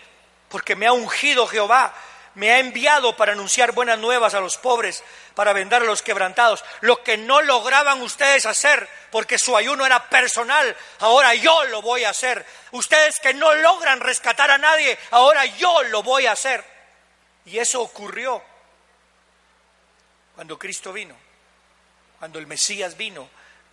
[0.48, 1.94] porque me ha ungido Jehová,
[2.34, 5.02] me ha enviado para anunciar buenas nuevas a los pobres,
[5.34, 10.08] para vendar a los quebrantados, lo que no lograban ustedes hacer, porque su ayuno era
[10.08, 12.44] personal, ahora yo lo voy a hacer.
[12.70, 16.64] Ustedes que no logran rescatar a nadie, ahora yo lo voy a hacer.
[17.44, 18.42] Y eso ocurrió
[20.34, 21.14] cuando Cristo vino,
[22.18, 23.28] cuando el Mesías vino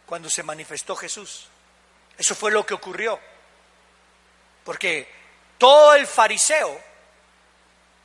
[0.09, 1.45] cuando se manifestó Jesús.
[2.17, 3.19] Eso fue lo que ocurrió.
[4.63, 5.07] Porque
[5.59, 6.81] todo el fariseo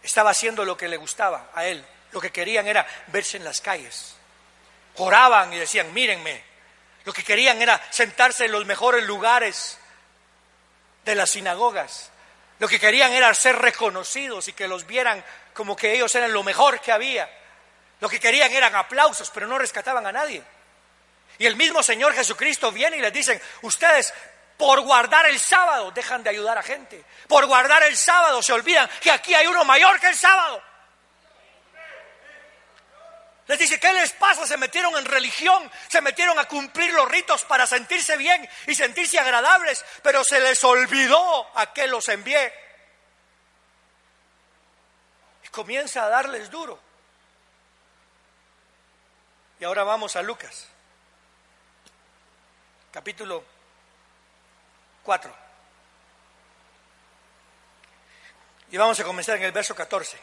[0.02, 1.82] estaba haciendo lo que le gustaba a él.
[2.12, 4.16] Lo que querían era verse en las calles.
[4.96, 6.44] Oraban y decían, mírenme.
[7.06, 9.78] Lo que querían era sentarse en los mejores lugares
[11.06, 12.10] de las sinagogas.
[12.58, 16.42] Lo que querían era ser reconocidos y que los vieran como que ellos eran lo
[16.42, 17.30] mejor que había.
[18.00, 20.44] Lo que querían eran aplausos, pero no rescataban a nadie.
[21.38, 24.12] Y el mismo Señor Jesucristo viene y les dice, ustedes
[24.56, 27.04] por guardar el sábado dejan de ayudar a gente.
[27.28, 30.62] Por guardar el sábado se olvidan que aquí hay uno mayor que el sábado.
[33.46, 34.46] Les dice, ¿qué les pasa?
[34.46, 39.18] Se metieron en religión, se metieron a cumplir los ritos para sentirse bien y sentirse
[39.18, 42.54] agradables, pero se les olvidó a qué los envié.
[45.44, 46.80] Y comienza a darles duro.
[49.60, 50.68] Y ahora vamos a Lucas
[52.94, 53.42] capítulo
[55.02, 55.34] 4.
[58.70, 60.16] Y vamos a comenzar en el verso 14.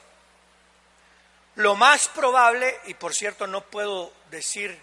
[1.56, 4.82] Lo más probable, y por cierto no puedo decir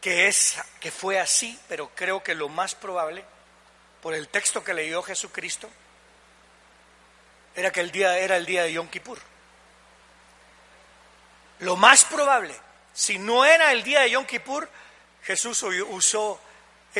[0.00, 3.22] que, es, que fue así, pero creo que lo más probable,
[4.00, 5.68] por el texto que leyó Jesucristo,
[7.54, 9.18] era que el día era el día de Yom Kippur.
[11.58, 12.58] Lo más probable,
[12.94, 14.66] si no era el día de Yom Kippur,
[15.22, 16.40] Jesús usó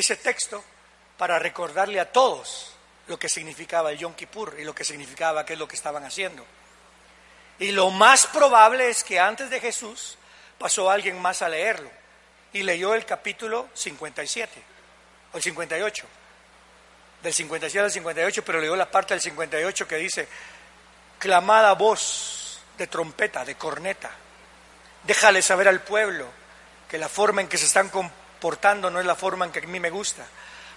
[0.00, 0.62] ese texto
[1.16, 2.72] para recordarle a todos
[3.08, 6.04] lo que significaba el Yom Kippur y lo que significaba qué es lo que estaban
[6.04, 6.44] haciendo.
[7.58, 10.18] Y lo más probable es que antes de Jesús
[10.58, 11.90] pasó alguien más a leerlo
[12.52, 14.62] y leyó el capítulo 57
[15.32, 16.06] o el 58.
[17.22, 20.28] Del 57 al 58, pero leyó la parte del 58 que dice,
[21.18, 24.10] clamada voz de trompeta, de corneta,
[25.04, 26.26] déjale saber al pueblo
[26.88, 28.25] que la forma en que se están comportando
[28.90, 30.24] no es la forma en que a mí me gusta.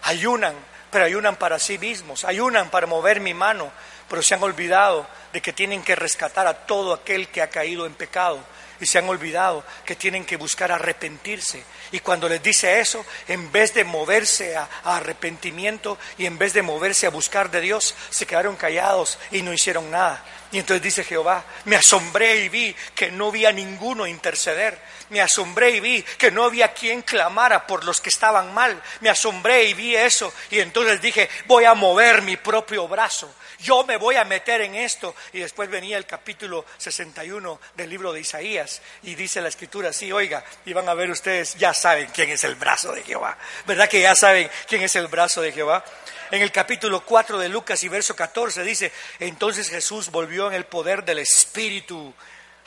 [0.04, 0.56] Ayunan,
[0.92, 3.72] pero ayunan para sí mismos, ayunan para mover mi mano,
[4.08, 7.86] pero se han olvidado de que tienen que rescatar a todo aquel que ha caído
[7.86, 8.40] en pecado
[8.80, 11.64] y se han olvidado que tienen que buscar arrepentirse.
[11.92, 16.62] Y cuando les dice eso, en vez de moverse a, arrepentimiento y en vez de
[16.62, 20.24] moverse a buscar de Dios, se quedaron callados y no hicieron nada.
[20.52, 24.80] Y entonces dice Jehová, me asombré y vi que no había ninguno interceder.
[25.10, 28.82] Me asombré y vi que no había quien clamara por los que estaban mal.
[29.02, 30.34] Me asombré y vi eso.
[30.50, 34.76] Y entonces dije, voy a mover mi propio brazo yo me voy a meter en
[34.76, 35.16] esto.
[35.34, 40.12] Y después venía el capítulo 61 del libro de Isaías y dice la escritura así,
[40.12, 43.38] oiga, y van a ver ustedes, ya saben quién es el brazo de Jehová.
[43.66, 45.84] ¿Verdad que ya saben quién es el brazo de Jehová?
[46.32, 50.66] En el capítulo 4 de Lucas y verso 14 dice, entonces Jesús volvió en el
[50.66, 52.14] poder del Espíritu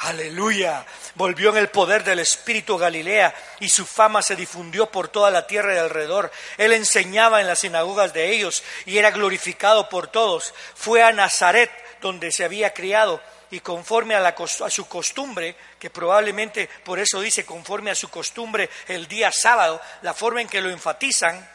[0.03, 0.85] Aleluya.
[1.15, 5.47] Volvió en el poder del Espíritu Galilea y su fama se difundió por toda la
[5.47, 6.33] tierra de alrededor.
[6.59, 10.55] Él enseñaba en las sinagogas de ellos y era glorificado por todos.
[10.75, 16.69] Fue a Nazaret donde se había criado y conforme a, a, su costumbre, que probablemente
[16.83, 20.71] por eso dice conforme a su costumbre el día sábado, la forma en que lo
[20.71, 21.49] enfatizan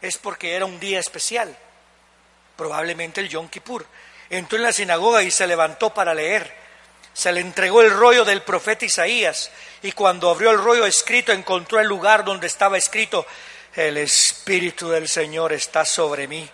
[0.00, 1.56] es porque era un día especial,
[2.56, 3.86] probablemente el Yom Kippur.
[4.28, 6.61] Entró en la sinagoga y se levantó para leer
[7.12, 9.50] se le entregó el rollo del profeta Isaías
[9.82, 13.26] y cuando abrió el rollo escrito encontró el lugar donde estaba escrito,
[13.74, 16.48] el Espíritu del Señor está sobre mí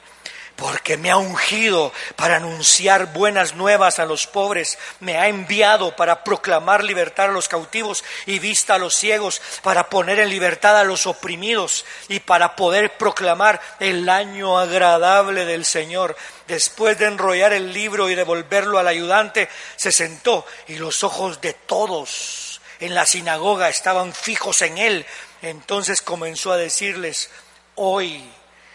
[0.58, 6.24] porque me ha ungido para anunciar buenas nuevas a los pobres, me ha enviado para
[6.24, 10.82] proclamar libertad a los cautivos y vista a los ciegos, para poner en libertad a
[10.82, 16.16] los oprimidos y para poder proclamar el año agradable del Señor.
[16.48, 21.52] Después de enrollar el libro y devolverlo al ayudante, se sentó y los ojos de
[21.52, 25.06] todos en la sinagoga estaban fijos en él.
[25.40, 27.30] Entonces comenzó a decirles,
[27.76, 28.28] hoy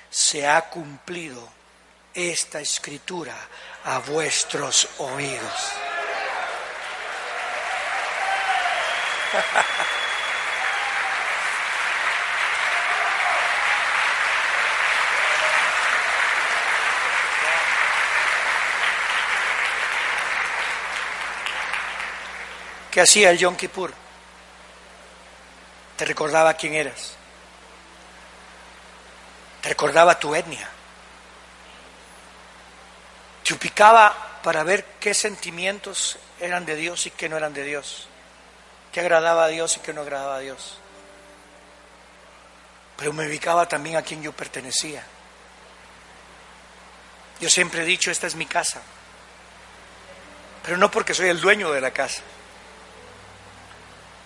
[0.10, 1.46] se ha cumplido
[2.14, 3.36] esta escritura
[3.86, 5.74] a vuestros oídos.
[22.92, 23.92] ¿Qué hacía el Yom Kippur?
[25.98, 27.16] Te recordaba quién eras.
[29.62, 30.70] Te recordaba tu etnia
[33.44, 38.08] te ubicaba para ver qué sentimientos eran de Dios y qué no eran de Dios,
[38.92, 40.78] qué agradaba a Dios y qué no agradaba a Dios.
[42.98, 45.04] Pero me ubicaba también a quien yo pertenecía.
[47.40, 48.82] Yo siempre he dicho, esta es mi casa,
[50.64, 52.22] pero no porque soy el dueño de la casa,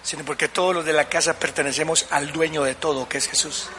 [0.03, 3.69] sino porque todos los de la casa pertenecemos al dueño de todo, que es Jesús.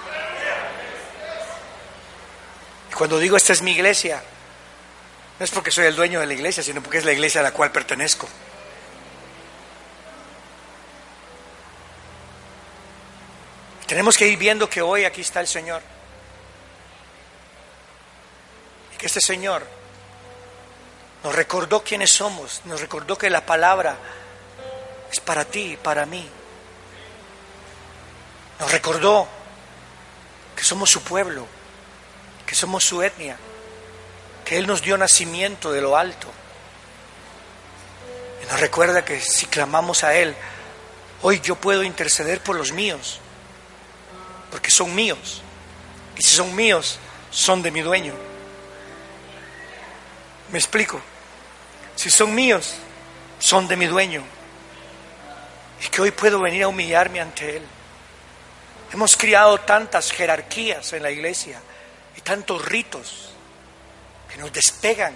[2.90, 4.22] Y cuando digo esta es mi iglesia,
[5.38, 7.44] no es porque soy el dueño de la iglesia, sino porque es la iglesia a
[7.44, 8.28] la cual pertenezco.
[13.86, 15.80] Tenemos que ir viendo que hoy aquí está el Señor.
[18.92, 19.64] Y que este Señor
[21.22, 23.96] nos recordó quiénes somos, nos recordó que la palabra
[25.10, 26.28] es para ti y para mí.
[28.58, 29.28] Nos recordó
[30.56, 31.46] que somos su pueblo,
[32.44, 33.38] que somos su etnia
[34.48, 36.26] que Él nos dio nacimiento de lo alto.
[38.42, 40.34] Y nos recuerda que si clamamos a Él,
[41.20, 43.20] hoy yo puedo interceder por los míos,
[44.50, 45.42] porque son míos.
[46.16, 46.98] Y si son míos,
[47.30, 48.14] son de mi dueño.
[50.50, 50.98] ¿Me explico?
[51.94, 52.76] Si son míos,
[53.38, 54.22] son de mi dueño.
[55.84, 57.62] Y que hoy puedo venir a humillarme ante Él.
[58.94, 61.60] Hemos criado tantas jerarquías en la iglesia
[62.16, 63.34] y tantos ritos
[64.30, 65.14] que nos despegan,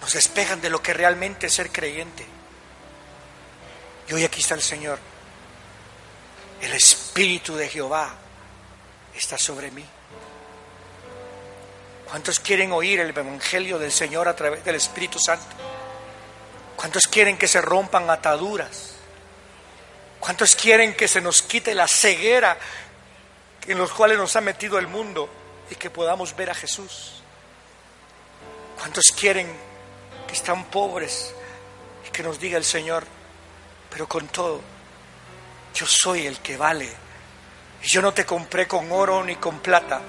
[0.00, 2.26] nos despegan de lo que realmente es ser creyente.
[4.08, 4.98] Y hoy aquí está el Señor.
[6.60, 8.14] El Espíritu de Jehová
[9.14, 9.84] está sobre mí.
[12.08, 15.44] ¿Cuántos quieren oír el Evangelio del Señor a través del Espíritu Santo?
[16.76, 18.92] ¿Cuántos quieren que se rompan ataduras?
[20.20, 22.56] ¿Cuántos quieren que se nos quite la ceguera
[23.66, 25.28] en los cuales nos ha metido el mundo
[25.70, 27.15] y que podamos ver a Jesús?
[28.76, 29.48] ¿Cuántos quieren
[30.26, 31.34] que están pobres
[32.06, 33.04] y que nos diga el Señor,
[33.90, 34.60] pero con todo,
[35.74, 36.88] yo soy el que vale.
[37.82, 40.00] Y yo no te compré con oro ni con plata.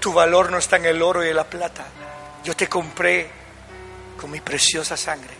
[0.00, 1.86] Tu valor no está en el oro y en la plata.
[2.44, 3.30] Yo te compré
[4.20, 5.34] con mi preciosa sangre.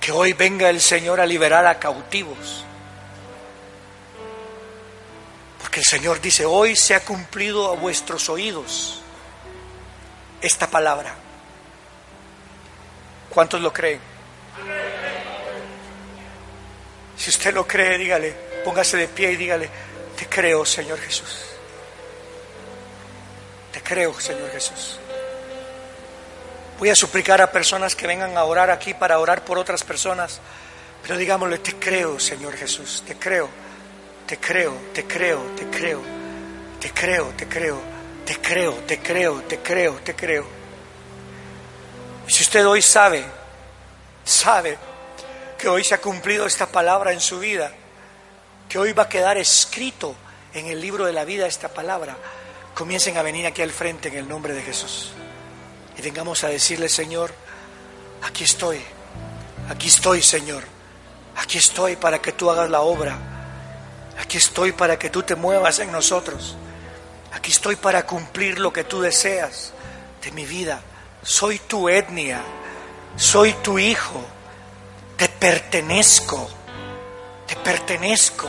[0.00, 2.64] Que hoy venga el Señor a liberar a cautivos.
[5.60, 9.02] Porque el Señor dice, hoy se ha cumplido a vuestros oídos
[10.40, 11.14] esta palabra.
[13.30, 14.00] ¿Cuántos lo creen?
[17.16, 18.34] Si usted lo cree, dígale,
[18.64, 19.68] póngase de pie y dígale,
[20.16, 21.46] te creo, Señor Jesús.
[23.72, 24.98] Te creo, Señor Jesús.
[26.78, 30.40] Voy a suplicar a personas que vengan a orar aquí para orar por otras personas,
[31.02, 33.48] pero digámosle, te creo, Señor Jesús, te creo,
[34.26, 36.02] te creo, te creo, te creo,
[36.80, 37.80] te creo, te creo,
[38.28, 40.44] te creo, te creo, te creo, te creo.
[42.26, 43.24] Y si usted hoy sabe,
[44.22, 44.76] sabe
[45.56, 47.72] que hoy se ha cumplido esta palabra en su vida,
[48.68, 50.14] que hoy va a quedar escrito
[50.52, 52.18] en el libro de la vida esta palabra,
[52.74, 55.12] comiencen a venir aquí al frente en el nombre de Jesús.
[55.96, 57.32] Y vengamos a decirle, Señor,
[58.24, 58.78] aquí estoy,
[59.70, 60.64] aquí estoy, Señor,
[61.34, 63.16] aquí estoy para que tú hagas la obra,
[64.20, 66.58] aquí estoy para que tú te muevas en nosotros,
[67.32, 69.72] aquí estoy para cumplir lo que tú deseas
[70.22, 70.80] de mi vida.
[71.22, 72.42] Soy tu etnia,
[73.16, 74.24] soy tu hijo
[75.18, 76.48] te pertenezco,
[77.44, 78.48] te pertenezco.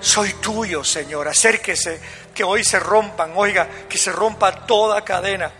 [0.00, 1.28] Soy tuyo, Señor.
[1.28, 2.00] Acérquese,
[2.34, 5.50] que hoy se rompan, oiga, que se rompa toda cadena.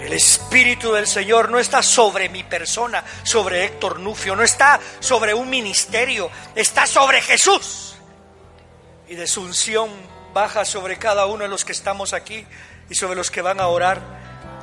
[0.00, 5.34] El Espíritu del Señor no está sobre mi persona, sobre Héctor Nufio, no está sobre
[5.34, 7.96] un ministerio, está sobre Jesús.
[9.08, 9.90] Y de su unción
[10.34, 12.44] baja sobre cada uno de los que estamos aquí
[12.90, 14.02] y sobre los que van a orar.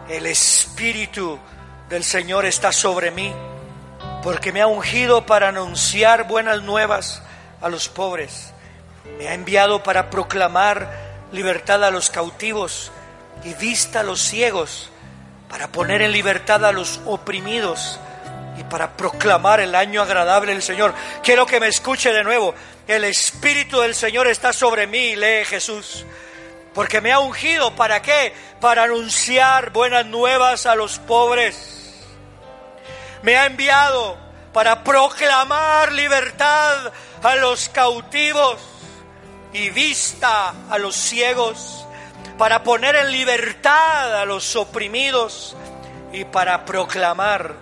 [0.09, 1.39] El Espíritu
[1.89, 3.33] del Señor está sobre mí
[4.21, 7.23] porque me ha ungido para anunciar buenas nuevas
[7.61, 8.53] a los pobres.
[9.17, 10.91] Me ha enviado para proclamar
[11.31, 12.91] libertad a los cautivos
[13.43, 14.91] y vista a los ciegos,
[15.49, 17.99] para poner en libertad a los oprimidos
[18.57, 20.93] y para proclamar el año agradable del Señor.
[21.23, 22.53] Quiero que me escuche de nuevo.
[22.87, 26.05] El Espíritu del Señor está sobre mí, lee Jesús.
[26.73, 28.33] Porque me ha ungido, ¿para qué?
[28.59, 31.81] Para anunciar buenas nuevas a los pobres
[33.21, 34.17] me ha enviado
[34.53, 36.91] para proclamar libertad
[37.23, 38.57] a los cautivos
[39.53, 41.85] y vista a los ciegos,
[42.37, 45.55] para poner en libertad a los oprimidos
[46.11, 47.53] y para proclamar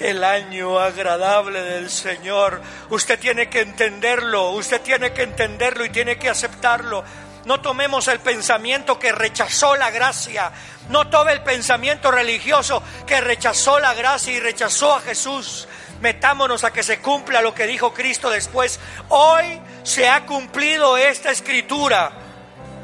[0.00, 2.60] el año agradable del Señor.
[2.90, 7.04] Usted tiene que entenderlo, usted tiene que entenderlo y tiene que aceptarlo.
[7.44, 10.52] No tomemos el pensamiento que rechazó la gracia.
[10.90, 15.66] No tome el pensamiento religioso que rechazó la gracia y rechazó a Jesús.
[16.00, 18.78] Metámonos a que se cumpla lo que dijo Cristo después.
[19.08, 22.12] Hoy se ha cumplido esta escritura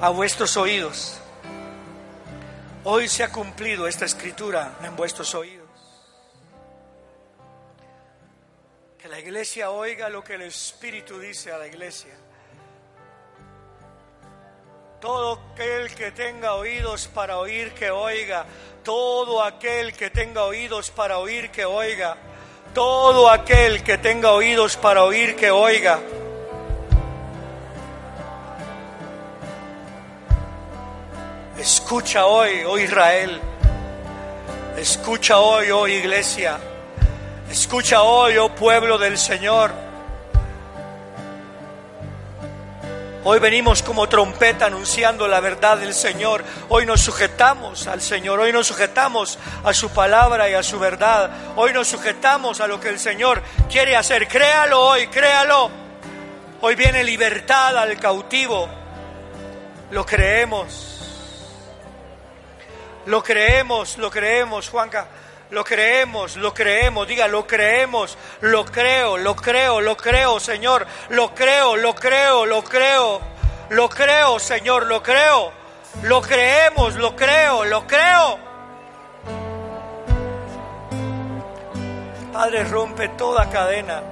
[0.01, 1.21] a vuestros oídos.
[2.85, 5.64] Hoy se ha cumplido esta escritura en vuestros oídos.
[9.15, 12.13] La iglesia oiga lo que el Espíritu dice a la iglesia.
[15.01, 18.45] Todo aquel que tenga oídos para oír, que oiga.
[18.83, 22.17] Todo aquel que tenga oídos para oír, que oiga.
[22.75, 26.01] Todo aquel que tenga oídos para oír, que oiga.
[31.57, 33.41] Escucha hoy, oh Israel.
[34.77, 36.59] Escucha hoy, oh iglesia.
[37.55, 39.71] Escucha hoy, oh pueblo del Señor.
[43.23, 46.45] Hoy venimos como trompeta anunciando la verdad del Señor.
[46.69, 48.41] Hoy nos sujetamos al Señor.
[48.41, 51.31] Hoy nos sujetamos a su palabra y a su verdad.
[51.55, 53.41] Hoy nos sujetamos a lo que el Señor
[53.71, 54.27] quiere hacer.
[54.27, 55.71] Créalo hoy, créalo.
[56.61, 58.69] Hoy viene libertad al cautivo.
[59.93, 60.91] Lo creemos.
[63.07, 65.07] Lo creemos, lo creemos, Juanca.
[65.55, 71.33] Lo creemos, lo creemos, diga, lo creemos, lo creo, lo creo, lo creo, Señor, lo
[71.33, 73.21] creo, lo creo, lo creo,
[73.71, 75.53] lo creo, Señor, lo creo,
[76.03, 78.39] lo creemos, lo creo, lo creo.
[82.33, 84.03] Padre, rompe toda cadena.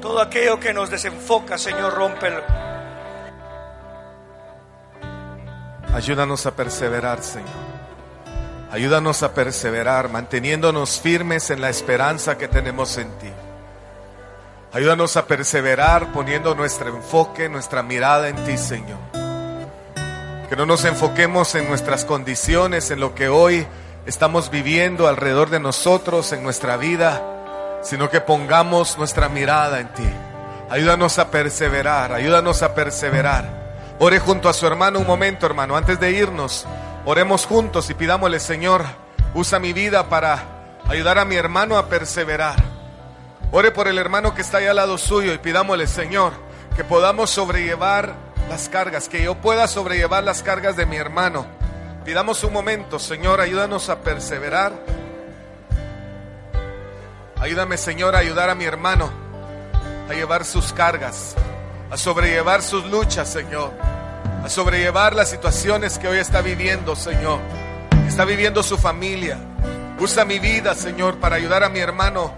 [0.00, 2.42] Todo aquello que nos desenfoca, Señor, rómpelo.
[5.92, 7.69] Ayúdanos a perseverar, Señor.
[8.72, 13.32] Ayúdanos a perseverar, manteniéndonos firmes en la esperanza que tenemos en ti.
[14.72, 18.98] Ayúdanos a perseverar poniendo nuestro enfoque, nuestra mirada en ti, Señor.
[20.48, 23.66] Que no nos enfoquemos en nuestras condiciones, en lo que hoy
[24.06, 30.08] estamos viviendo alrededor de nosotros, en nuestra vida, sino que pongamos nuestra mirada en ti.
[30.70, 33.96] Ayúdanos a perseverar, ayúdanos a perseverar.
[33.98, 36.64] Ore junto a su hermano un momento, hermano, antes de irnos.
[37.04, 38.84] Oremos juntos y pidámosle, Señor,
[39.34, 40.42] usa mi vida para
[40.88, 42.56] ayudar a mi hermano a perseverar.
[43.52, 46.32] Ore por el hermano que está ahí al lado suyo y pidámosle, Señor,
[46.76, 48.14] que podamos sobrellevar
[48.48, 51.60] las cargas, que yo pueda sobrellevar las cargas de mi hermano
[52.04, 54.72] Pidamos un momento, Señor, ayúdanos a perseverar.
[57.38, 59.10] Ayúdame, Señor, a ayudar a mi hermano
[60.08, 61.36] a llevar sus cargas,
[61.88, 63.70] a sobrellevar sus luchas, Señor,
[64.42, 67.40] a sobrellevar las situaciones que hoy está viviendo, Señor,
[68.06, 69.38] está viviendo su familia.
[69.98, 72.32] Usa mi vida, Señor, para ayudar a mi hermano.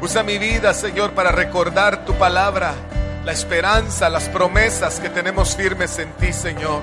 [0.00, 2.74] Usa mi vida, Señor, para recordar tu palabra,
[3.24, 6.82] la esperanza, las promesas que tenemos firmes en ti, Señor.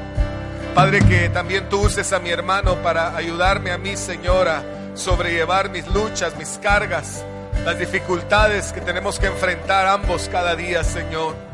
[0.73, 4.63] Padre, que también tú uses a mi hermano para ayudarme a mí, Señor, a
[4.95, 7.23] sobrellevar mis luchas, mis cargas,
[7.63, 11.50] las dificultades que tenemos que enfrentar ambos cada día, Señor.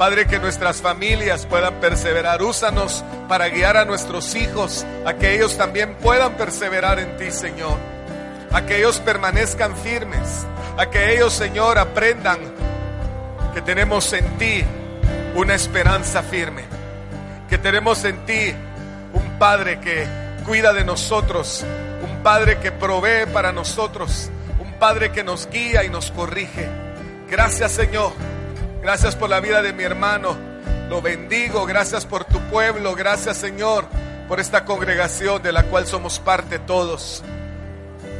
[0.00, 2.42] Padre, que nuestras familias puedan perseverar.
[2.42, 7.76] Úsanos para guiar a nuestros hijos, a que ellos también puedan perseverar en ti, Señor.
[8.50, 10.46] A que ellos permanezcan firmes.
[10.78, 12.38] A que ellos, Señor, aprendan
[13.52, 14.64] que tenemos en ti
[15.34, 16.80] una esperanza firme
[17.50, 18.54] que tenemos en ti
[19.12, 20.06] un Padre que
[20.46, 21.64] cuida de nosotros,
[22.08, 24.30] un Padre que provee para nosotros,
[24.60, 26.68] un Padre que nos guía y nos corrige.
[27.28, 28.12] Gracias Señor,
[28.82, 30.36] gracias por la vida de mi hermano,
[30.88, 33.86] lo bendigo, gracias por tu pueblo, gracias Señor
[34.28, 37.22] por esta congregación de la cual somos parte todos.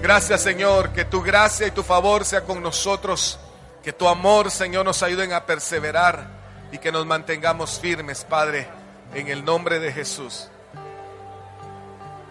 [0.02, 3.38] Gracias Señor, que tu gracia y tu favor sea con nosotros,
[3.82, 6.26] que tu amor Señor nos ayuden a perseverar
[6.72, 8.80] y que nos mantengamos firmes, Padre
[9.14, 10.48] en el nombre de Jesús.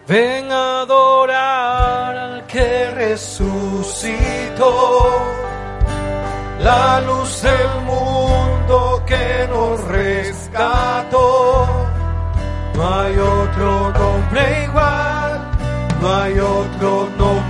[0.06, 4.18] Ven a adorar al que resucitó,
[6.60, 8.19] la luz del mundo
[9.88, 11.66] rescató.
[12.74, 15.40] No hay otro nombre igual,
[16.00, 17.49] no hay otro nombre